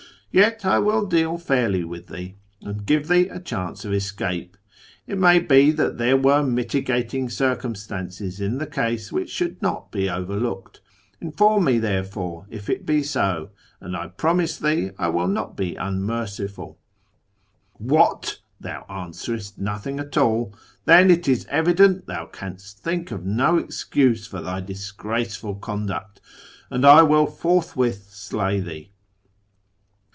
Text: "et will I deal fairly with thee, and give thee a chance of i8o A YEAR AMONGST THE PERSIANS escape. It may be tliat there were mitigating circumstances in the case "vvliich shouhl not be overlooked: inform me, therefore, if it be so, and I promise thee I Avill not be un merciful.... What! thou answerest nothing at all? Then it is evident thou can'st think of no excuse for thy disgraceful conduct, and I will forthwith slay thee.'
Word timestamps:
"et 0.33 0.61
will 0.63 1.05
I 1.07 1.09
deal 1.09 1.37
fairly 1.37 1.83
with 1.83 2.07
thee, 2.07 2.35
and 2.61 2.85
give 2.85 3.09
thee 3.09 3.27
a 3.27 3.37
chance 3.37 3.83
of 3.83 3.91
i8o 3.91 3.91
A 3.91 3.91
YEAR 3.91 3.91
AMONGST 3.91 3.91
THE 3.91 3.97
PERSIANS 3.97 4.05
escape. 4.39 4.57
It 5.07 5.17
may 5.17 5.39
be 5.39 5.73
tliat 5.73 5.97
there 5.97 6.15
were 6.15 6.43
mitigating 6.43 7.29
circumstances 7.29 8.39
in 8.39 8.57
the 8.57 8.65
case 8.65 9.11
"vvliich 9.11 9.25
shouhl 9.27 9.61
not 9.61 9.91
be 9.91 10.09
overlooked: 10.09 10.79
inform 11.19 11.65
me, 11.65 11.79
therefore, 11.79 12.45
if 12.49 12.69
it 12.69 12.85
be 12.85 13.03
so, 13.03 13.49
and 13.81 13.97
I 13.97 14.07
promise 14.07 14.57
thee 14.57 14.91
I 14.97 15.07
Avill 15.07 15.29
not 15.29 15.57
be 15.57 15.77
un 15.77 16.01
merciful.... 16.01 16.77
What! 17.73 18.39
thou 18.57 18.85
answerest 18.89 19.57
nothing 19.59 19.99
at 19.99 20.15
all? 20.15 20.55
Then 20.85 21.11
it 21.11 21.27
is 21.27 21.45
evident 21.49 22.05
thou 22.07 22.27
can'st 22.27 22.79
think 22.79 23.11
of 23.11 23.25
no 23.25 23.57
excuse 23.57 24.27
for 24.27 24.39
thy 24.41 24.61
disgraceful 24.61 25.55
conduct, 25.55 26.21
and 26.69 26.85
I 26.85 27.01
will 27.03 27.25
forthwith 27.27 28.09
slay 28.13 28.61
thee.' 28.61 28.87